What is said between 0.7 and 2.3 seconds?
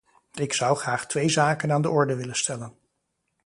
graag twee zaken aan de orde